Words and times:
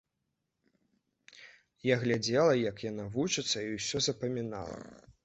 Я 1.87 1.97
глядзела, 2.03 2.55
як 2.71 2.75
яна 2.87 3.05
вучыцца, 3.19 3.55
і 3.65 3.69
ўсё 3.77 3.97
запамінала. 4.07 4.81